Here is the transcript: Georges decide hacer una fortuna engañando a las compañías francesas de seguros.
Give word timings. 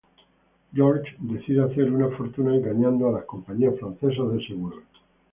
Georges 0.73 1.13
decide 1.19 1.61
hacer 1.61 1.93
una 1.93 2.09
fortuna 2.17 2.55
engañando 2.55 3.07
a 3.07 3.11
las 3.11 3.25
compañías 3.25 3.77
francesas 3.79 4.31
de 4.31 4.47
seguros. 4.47 4.83